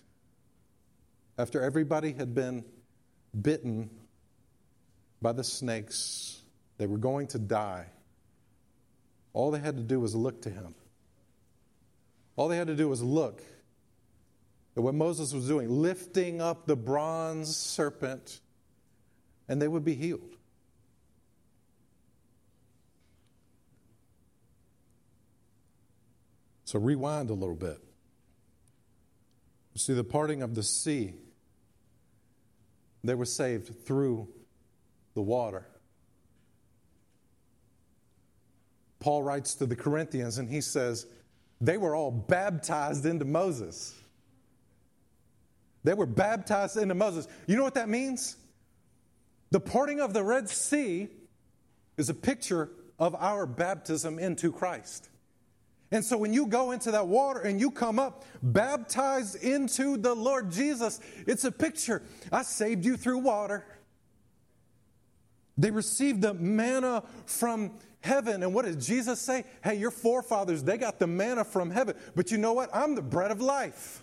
[1.38, 2.64] after everybody had been
[3.40, 3.90] bitten
[5.22, 6.42] by the snakes,
[6.78, 7.86] they were going to die.
[9.34, 10.76] All they had to do was look to him.
[12.36, 13.42] All they had to do was look
[14.76, 18.40] at what Moses was doing, lifting up the bronze serpent,
[19.48, 20.36] and they would be healed.
[26.66, 27.80] So rewind a little bit.
[29.76, 31.16] See the parting of the sea
[33.04, 34.30] they were saved through
[35.14, 35.68] the water.
[39.00, 41.06] Paul writes to the Corinthians and he says,
[41.60, 43.94] they were all baptized into Moses.
[45.84, 47.28] They were baptized into Moses.
[47.46, 48.38] You know what that means?
[49.52, 51.10] The parting of the Red Sea
[51.98, 55.10] is a picture of our baptism into Christ.
[55.94, 60.16] And so when you go into that water and you come up baptized into the
[60.16, 62.02] Lord Jesus, it's a picture.
[62.32, 63.64] I saved you through water.
[65.56, 68.42] They received the manna from heaven.
[68.42, 69.46] And what does Jesus say?
[69.64, 71.96] Hey, your forefathers, they got the manna from heaven.
[72.16, 72.72] But you know what?
[72.74, 74.02] I'm the bread of life.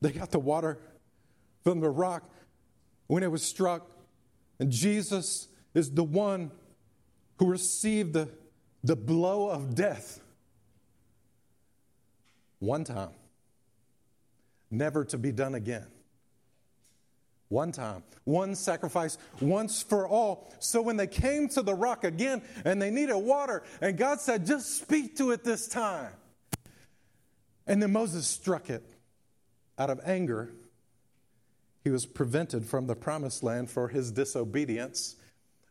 [0.00, 0.78] They got the water
[1.64, 2.22] from the rock
[3.08, 3.90] when it was struck.
[4.60, 6.52] And Jesus is the one
[7.38, 8.28] who received the,
[8.84, 10.20] the blow of death
[12.58, 13.10] one time,
[14.70, 15.86] never to be done again.
[17.48, 20.52] One time, one sacrifice, once for all.
[20.58, 24.44] So when they came to the rock again and they needed water, and God said,
[24.44, 26.12] just speak to it this time.
[27.66, 28.84] And then Moses struck it
[29.78, 30.52] out of anger.
[31.84, 35.16] He was prevented from the promised land for his disobedience.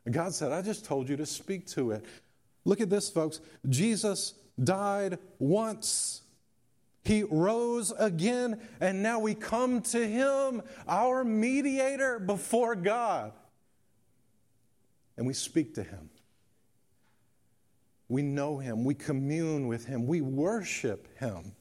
[0.08, 2.06] And God said, I just told you to speak to it.
[2.63, 3.41] Look at this, folks.
[3.67, 6.22] Jesus died once.
[7.04, 13.34] He rose again, and now we come to Him, our mediator before God.
[15.17, 16.10] And we speak to Him.
[18.08, 18.86] We know Him.
[18.86, 20.08] We commune with Him.
[20.08, 21.52] We worship Him.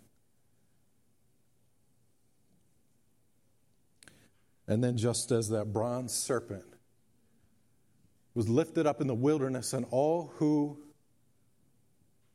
[4.69, 6.76] And then, just as that bronze serpent
[8.37, 10.79] was lifted up in the wilderness, and all who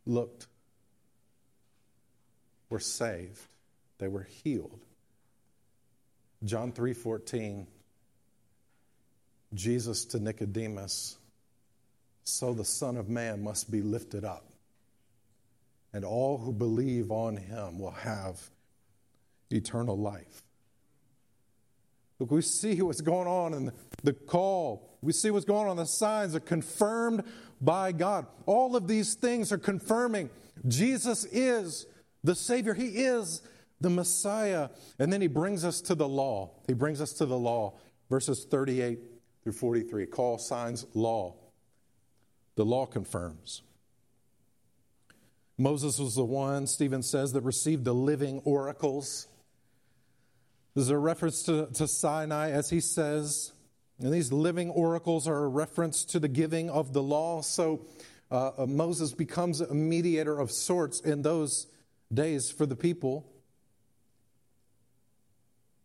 [0.07, 0.47] looked
[2.71, 3.39] were saved.
[3.99, 4.83] They were healed.
[6.43, 7.67] John 3:14
[9.53, 11.17] Jesus to Nicodemus
[12.23, 14.47] so the son of man must be lifted up
[15.93, 18.49] and all who believe on him will have
[19.51, 20.41] eternal life.
[22.21, 23.71] Look, we see what's going on in
[24.03, 25.77] the call we see what's going on.
[25.77, 27.23] The signs are confirmed
[27.59, 28.27] by God.
[28.45, 30.29] All of these things are confirming
[30.67, 31.87] Jesus is
[32.23, 33.41] the Savior, He is
[33.79, 34.69] the Messiah.
[34.99, 36.51] And then He brings us to the law.
[36.67, 37.73] He brings us to the law,
[38.09, 38.99] verses 38
[39.43, 40.05] through 43.
[40.05, 41.35] Call signs law.
[42.55, 43.63] The law confirms.
[45.57, 49.27] Moses was the one, Stephen says, that received the living oracles.
[50.73, 53.51] There's a reference to, to Sinai, as he says,
[53.99, 57.41] and these living oracles are a reference to the giving of the law.
[57.41, 57.85] So
[58.31, 61.67] uh, uh, Moses becomes a mediator of sorts in those
[62.11, 63.27] days for the people.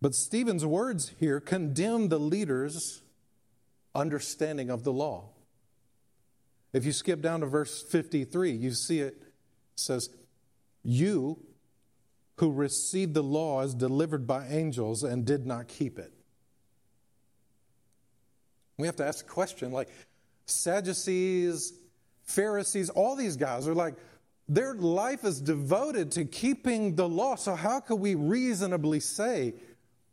[0.01, 3.03] But Stephen's words here condemn the leaders'
[3.95, 5.31] understanding of the law.
[6.73, 9.23] If you skip down to verse 53, you see it
[9.75, 10.11] says,
[10.83, 11.43] You
[12.37, 16.13] who received the law as delivered by angels and did not keep it.
[18.79, 19.89] We have to ask a question like
[20.45, 21.73] Sadducees,
[22.25, 23.95] Pharisees, all these guys are like,
[24.49, 27.35] their life is devoted to keeping the law.
[27.35, 29.55] So, how could we reasonably say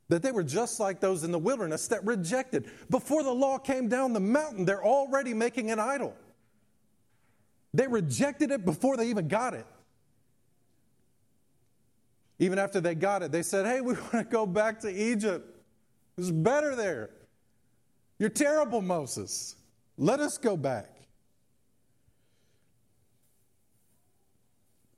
[0.09, 2.69] that they were just like those in the wilderness that rejected?
[2.89, 6.15] Before the law came down the mountain, they're already making an idol.
[7.75, 9.67] They rejected it before they even got it.
[12.39, 15.47] Even after they got it, they said, Hey, we want to go back to Egypt.
[16.17, 17.09] It's better there.
[18.19, 19.55] You're terrible, Moses.
[19.97, 20.89] Let us go back.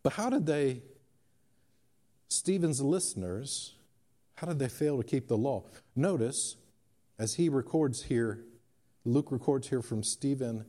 [0.04, 0.84] But how did they,
[2.28, 3.74] Stephen's listeners,
[4.36, 5.64] how did they fail to keep the law?
[5.96, 6.58] Notice,
[7.18, 8.44] as he records here,
[9.04, 10.66] Luke records here from Stephen,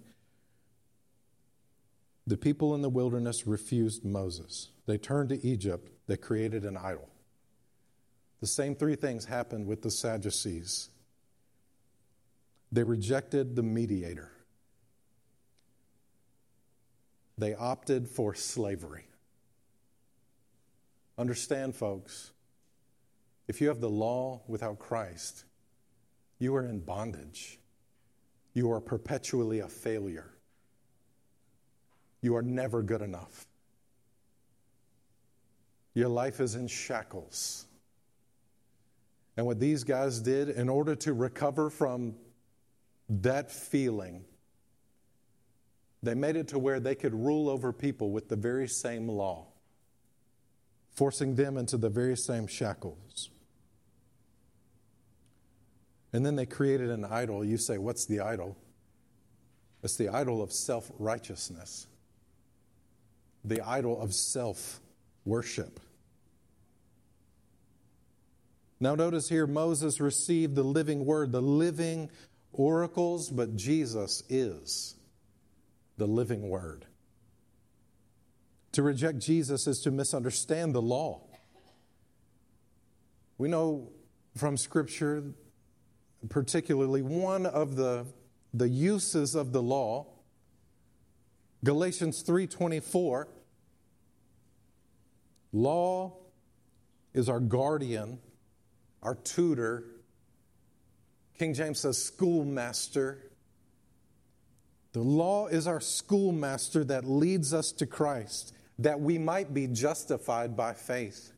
[2.27, 4.71] the people in the wilderness refused Moses.
[4.87, 7.09] They turned to Egypt, they created an idol.
[8.41, 10.91] The same three things happened with the Sadducees.
[12.71, 14.31] They rejected the mediator.
[17.39, 19.09] They opted for slavery.
[21.19, 22.33] Understand, folks,
[23.49, 25.45] if you have the law without Christ,
[26.39, 27.59] you are in bondage.
[28.53, 30.31] You are perpetually a failure.
[32.21, 33.47] You are never good enough.
[35.97, 37.65] Your life is in shackles.
[39.35, 42.17] And what these guys did in order to recover from
[43.09, 44.23] that feeling,
[46.03, 49.47] they made it to where they could rule over people with the very same law,
[50.93, 53.31] forcing them into the very same shackles.
[56.13, 57.43] And then they created an idol.
[57.43, 58.55] You say, What's the idol?
[59.83, 61.87] It's the idol of self righteousness,
[63.43, 64.81] the idol of self
[65.25, 65.81] worship.
[68.79, 72.11] Now, notice here Moses received the living word, the living
[72.53, 74.97] oracles, but Jesus is
[75.97, 76.87] the living word.
[78.73, 81.23] To reject Jesus is to misunderstand the law.
[83.39, 83.93] We know
[84.37, 85.25] from Scripture,
[86.29, 88.07] particularly one of the,
[88.53, 90.07] the uses of the law,
[91.65, 93.29] Galatians 3:24,
[95.53, 96.17] law
[97.15, 98.19] is our guardian
[99.07, 99.85] our tutor.
[101.39, 103.31] King James says schoolmaster.
[104.93, 110.57] The law is our schoolmaster that leads us to Christ, that we might be justified
[110.57, 111.33] by faith.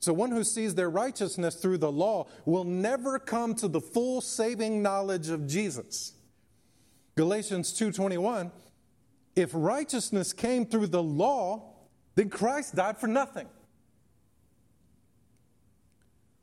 [0.00, 4.20] So one who sees their righteousness through the law will never come to the full
[4.20, 6.12] saving knowledge of Jesus.
[7.16, 8.52] Galatians 2:21
[9.36, 11.76] If righteousness came through the law,
[12.14, 13.48] then Christ died for nothing.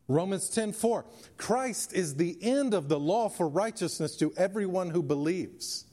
[0.07, 1.05] Romans 10:4
[1.37, 5.85] Christ is the end of the law for righteousness to everyone who believes.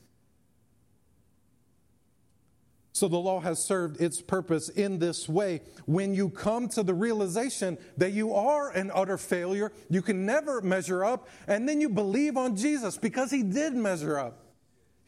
[2.93, 5.63] So the law has served its purpose in this way.
[5.85, 10.61] When you come to the realization that you are an utter failure, you can never
[10.61, 14.45] measure up, and then you believe on Jesus because he did measure up.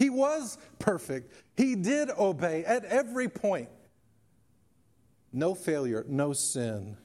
[0.00, 1.32] He was perfect.
[1.56, 3.68] He did obey at every point.
[5.32, 6.96] No failure, no sin.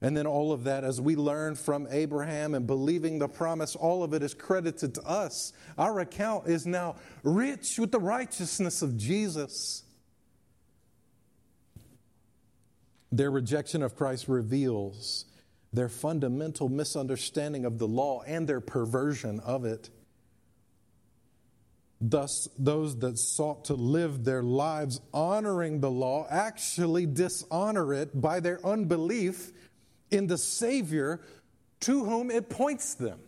[0.00, 4.04] And then all of that, as we learn from Abraham and believing the promise, all
[4.04, 5.52] of it is credited to us.
[5.76, 9.82] Our account is now rich with the righteousness of Jesus.
[13.10, 15.24] Their rejection of Christ reveals
[15.72, 19.90] their fundamental misunderstanding of the law and their perversion of it.
[22.00, 28.38] Thus, those that sought to live their lives honoring the law actually dishonor it by
[28.38, 29.52] their unbelief
[30.10, 31.20] in the Savior
[31.80, 33.20] to whom it points them.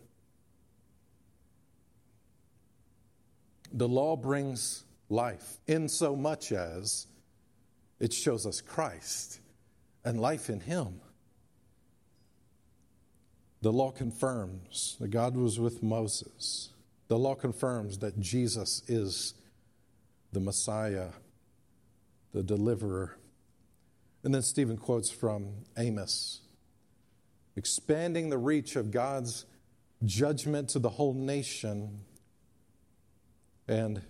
[3.72, 7.07] The law brings life in so much as
[8.01, 9.41] it shows us Christ
[10.05, 11.01] and life in Him.
[13.62, 16.70] The law confirms that God was with Moses.
[17.09, 19.35] The law confirms that Jesus is
[20.33, 21.11] the Messiah,
[22.33, 23.16] the deliverer.
[24.24, 26.41] And then Stephen quotes from Amos
[27.57, 29.45] expanding the reach of God's
[30.05, 32.01] judgment to the whole nation,
[33.69, 34.03] and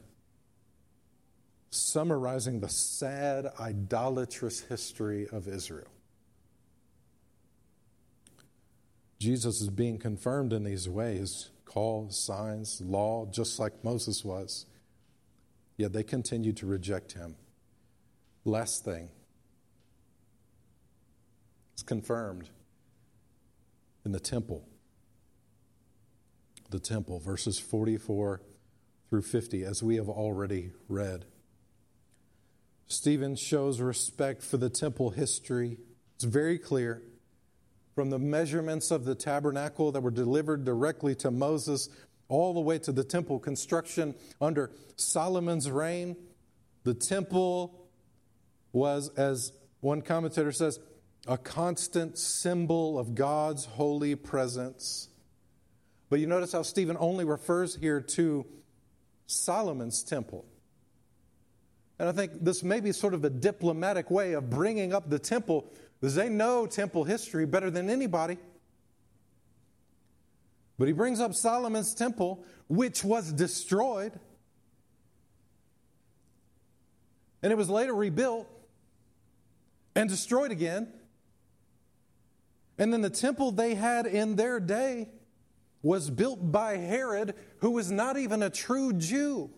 [1.70, 5.88] summarizing the sad, idolatrous history of Israel.
[9.18, 14.66] Jesus is being confirmed in these ways call, signs, law, just like Moses was.
[15.76, 17.36] Yet they continue to reject him.
[18.44, 19.08] Last thing,
[21.74, 22.50] it's confirmed
[24.04, 24.66] in the temple.
[26.70, 28.40] The temple, verses 44
[29.08, 31.24] through 50, as we have already read.
[32.86, 35.78] Stephen shows respect for the temple history.
[36.14, 37.02] It's very clear
[37.94, 41.88] from the measurements of the tabernacle that were delivered directly to Moses
[42.28, 46.16] all the way to the temple construction under Solomon's reign.
[46.84, 47.88] The temple
[48.72, 50.78] was, as one commentator says,
[51.26, 55.08] a constant symbol of God's holy presence.
[56.08, 58.46] But you notice how Stephen only refers here to
[59.26, 60.44] Solomon's temple.
[61.98, 65.18] And I think this may be sort of a diplomatic way of bringing up the
[65.18, 68.38] temple because they know temple history better than anybody.
[70.78, 74.18] But he brings up Solomon's temple, which was destroyed.
[77.42, 78.48] And it was later rebuilt
[79.94, 80.90] and destroyed again.
[82.80, 85.10] And then the temple they had in their day
[85.82, 89.50] was built by Herod, who was not even a true Jew.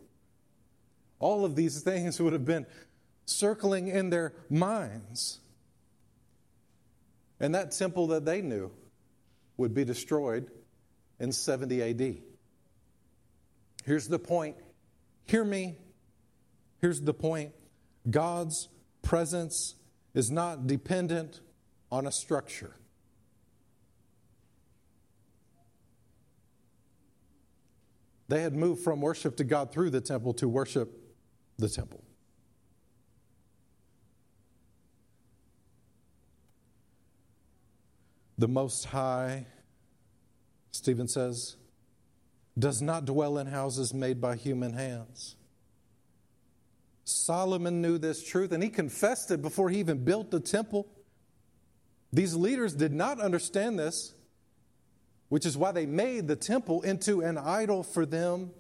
[1.20, 2.66] All of these things would have been
[3.24, 5.38] circling in their minds.
[7.38, 8.72] And that temple that they knew
[9.56, 10.50] would be destroyed
[11.20, 12.16] in 70 AD.
[13.84, 14.56] Here's the point.
[15.26, 15.76] Hear me.
[16.80, 17.52] Here's the point
[18.10, 18.68] God's
[19.00, 19.76] presence
[20.12, 21.40] is not dependent
[21.92, 22.74] on a structure.
[28.32, 30.90] They had moved from worship to God through the temple to worship
[31.58, 32.02] the temple.
[38.38, 39.44] The Most High
[40.70, 41.56] Stephen says,
[42.58, 45.36] does not dwell in houses made by human hands.
[47.04, 50.88] Solomon knew this truth and he confessed it before he even built the temple.
[52.14, 54.14] These leaders did not understand this,
[55.32, 58.50] which is why they made the temple into an idol for them.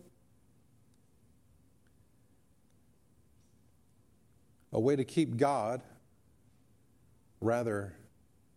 [4.72, 5.82] A way to keep God,
[7.42, 7.94] rather,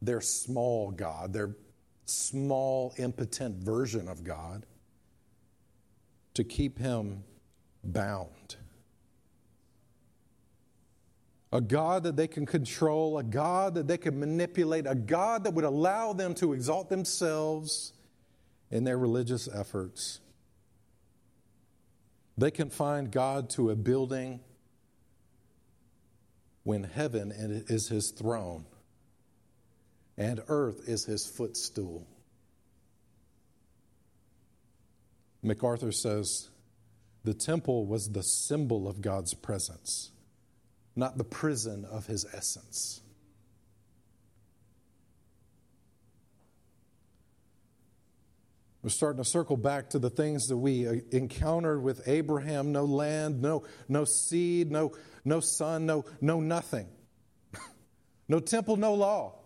[0.01, 1.57] their small God, their
[2.05, 4.65] small, impotent version of God,
[6.35, 7.21] to keep him
[7.83, 8.55] bound.
[11.51, 15.53] A God that they can control, a God that they can manipulate, a God that
[15.53, 17.91] would allow them to exalt themselves
[18.71, 20.19] in their religious efforts.
[22.37, 24.41] They can find God to a building
[26.63, 27.31] when heaven
[27.69, 28.65] is his throne
[30.17, 32.07] and earth is his footstool.
[35.43, 36.49] MacArthur says
[37.23, 40.11] the temple was the symbol of God's presence,
[40.95, 43.01] not the prison of his essence.
[48.85, 52.85] We're starting to circle back to the things that we uh, encountered with Abraham no
[52.85, 54.91] land, no, no seed, no,
[55.23, 56.85] no son, no, no nothing.
[58.29, 59.39] no temple, no law.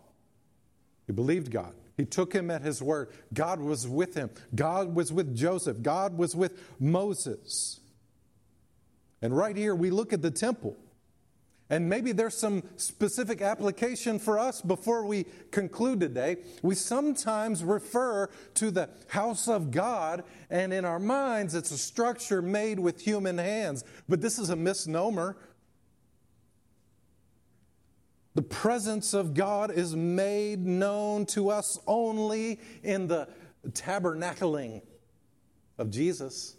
[1.07, 1.73] He believed God.
[1.95, 3.11] He took him at his word.
[3.33, 4.29] God was with him.
[4.53, 5.81] God was with Joseph.
[5.81, 7.79] God was with Moses.
[9.21, 10.75] And right here, we look at the temple.
[11.69, 16.37] And maybe there's some specific application for us before we conclude today.
[16.63, 22.41] We sometimes refer to the house of God, and in our minds, it's a structure
[22.41, 23.83] made with human hands.
[24.07, 25.37] But this is a misnomer.
[28.33, 33.27] The presence of God is made known to us only in the
[33.67, 34.81] tabernacling
[35.77, 36.55] of Jesus.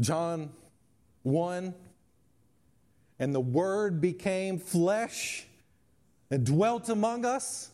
[0.00, 0.50] John
[1.22, 1.74] 1
[3.18, 5.46] And the Word became flesh
[6.30, 7.70] and dwelt among us.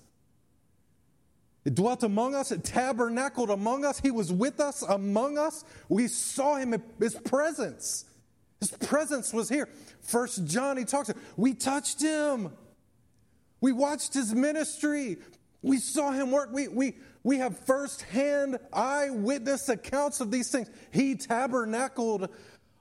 [1.64, 5.64] It dwelt among us, it tabernacled among us, He was with us, among us.
[5.88, 8.04] We saw Him, His presence.
[8.62, 9.68] His presence was here.
[10.02, 12.52] First John, he talks, we touched him.
[13.60, 15.16] We watched his ministry.
[15.62, 16.50] We saw him work.
[16.52, 16.94] We, we,
[17.24, 20.70] we have firsthand eyewitness accounts of these things.
[20.90, 22.28] He tabernacled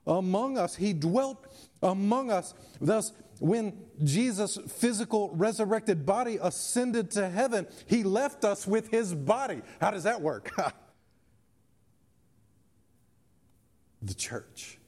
[0.07, 1.45] among us, he dwelt
[1.83, 2.53] among us.
[2.79, 3.73] Thus, when
[4.03, 9.61] Jesus' physical resurrected body ascended to heaven, he left us with his body.
[9.79, 10.51] How does that work?
[14.01, 14.79] the church.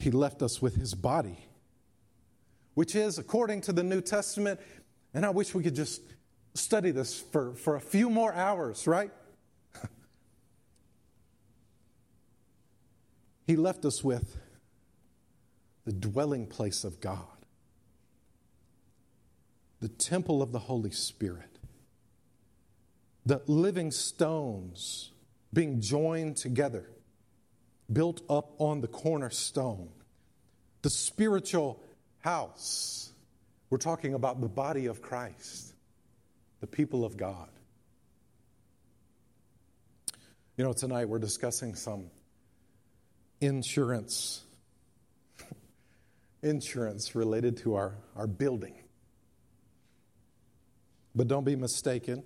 [0.00, 1.46] he left us with his body,
[2.74, 4.60] which is, according to the New Testament,
[5.12, 6.02] and I wish we could just
[6.54, 9.10] study this for, for a few more hours, right?
[13.46, 14.36] he left us with
[15.84, 17.26] the dwelling place of God,
[19.80, 21.58] the temple of the Holy Spirit,
[23.26, 25.10] the living stones
[25.52, 26.88] being joined together
[27.92, 29.88] built up on the cornerstone,
[30.82, 31.82] the spiritual
[32.20, 33.10] house.
[33.68, 35.72] We're talking about the body of Christ,
[36.60, 37.48] the people of God.
[40.56, 42.10] You know, tonight we're discussing some
[43.40, 44.42] insurance
[46.42, 48.74] insurance related to our, our building.
[51.14, 52.22] But don't be mistaken.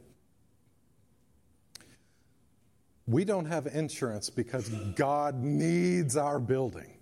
[3.07, 6.94] We don't have insurance because God needs our building.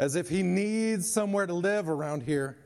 [0.00, 2.56] As if He needs somewhere to live around here.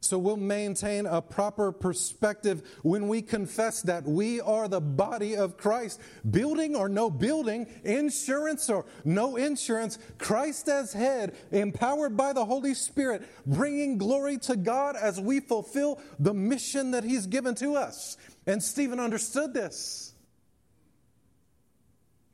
[0.00, 5.56] So we'll maintain a proper perspective when we confess that we are the body of
[5.56, 6.00] Christ.
[6.30, 12.74] Building or no building, insurance or no insurance, Christ as head, empowered by the Holy
[12.74, 18.16] Spirit, bringing glory to God as we fulfill the mission that He's given to us.
[18.46, 20.14] And Stephen understood this.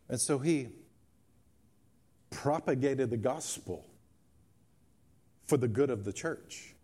[0.08, 0.68] And so he
[2.30, 3.86] propagated the gospel
[5.46, 6.74] for the good of the church.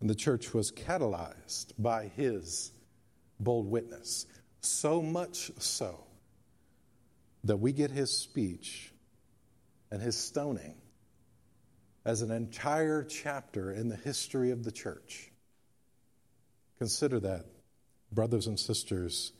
[0.00, 2.72] And the church was catalyzed by his
[3.40, 4.26] bold witness.
[4.60, 6.04] So much so
[7.44, 8.92] that we get his speech
[9.90, 10.74] and his stoning
[12.04, 15.30] as an entire chapter in the history of the church.
[16.78, 17.46] Consider that
[18.12, 19.32] brothers and sisters,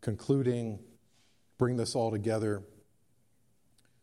[0.00, 0.78] concluding,
[1.58, 2.62] bring this all together.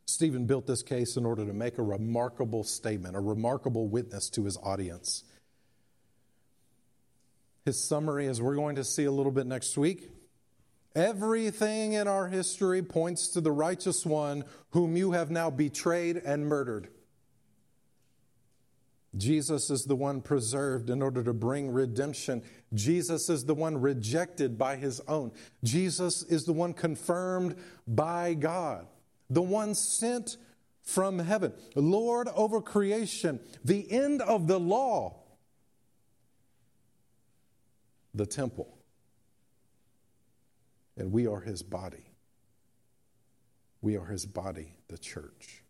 [0.06, 4.46] Stephen built this case in order to make a remarkable statement, a remarkable witness to
[4.46, 5.24] his audience.
[7.66, 10.12] His summary, as we're going to see a little bit next week,
[10.96, 16.46] everything in our history points to the righteous one whom you have now betrayed and
[16.46, 16.89] murdered.
[19.18, 22.43] Jesus is the one preserved in order to bring redemption.
[22.74, 25.32] Jesus is the one rejected by his own.
[25.63, 27.55] Jesus is the one confirmed
[27.88, 28.88] by God,
[29.30, 30.38] the one sent
[30.82, 35.24] from heaven, Lord over creation, the end of the law,
[38.13, 38.78] the temple.
[40.97, 42.05] And we are his body.
[43.82, 45.64] We are his body, the church.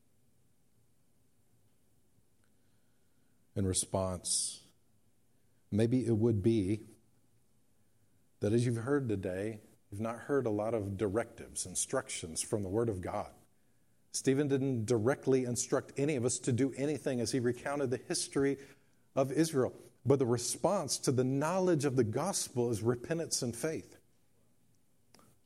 [3.56, 4.62] In response,
[5.72, 6.82] maybe it would be
[8.42, 9.60] that as you've heard today,
[9.92, 13.30] you've not heard a lot of directives, instructions from the Word of God.
[14.12, 18.58] Stephen didn't directly instruct any of us to do anything as he recounted the history
[19.16, 19.74] of Israel.
[20.06, 23.95] But the response to the knowledge of the gospel is repentance and faith.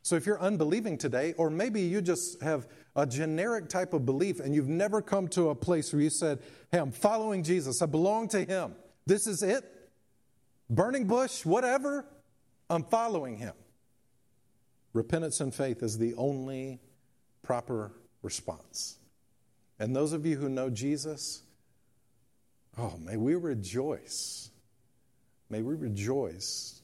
[0.09, 4.39] So if you're unbelieving today, or maybe you just have a generic type of belief
[4.39, 6.39] and you've never come to a place where you said,
[6.71, 8.73] Hey, I'm following Jesus, I belong to Him,
[9.05, 9.63] this is it,
[10.67, 12.07] burning bush, whatever,
[12.71, 13.53] I'm following Him.
[14.93, 16.79] Repentance and faith is the only
[17.43, 17.91] proper
[18.23, 18.97] response.
[19.77, 21.43] And those of you who know Jesus,
[22.79, 24.49] oh, may we rejoice.
[25.51, 26.81] May we rejoice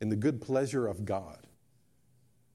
[0.00, 1.46] in the good pleasure of God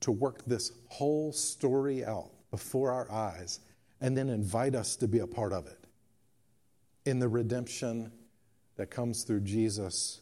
[0.05, 3.59] to work this whole story out before our eyes
[4.01, 5.87] and then invite us to be a part of it
[7.05, 8.11] in the redemption
[8.75, 10.21] that comes through Jesus,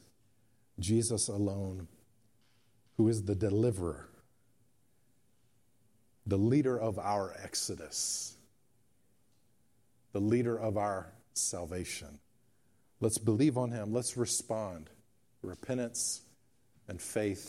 [0.79, 1.89] Jesus alone,
[2.95, 4.09] who is the deliverer,
[6.25, 8.37] the leader of our exodus,
[10.13, 12.19] the leader of our salvation.
[13.01, 13.91] Let's believe on him.
[13.91, 14.89] Let's respond.
[15.41, 16.21] Repentance
[16.87, 17.41] and faith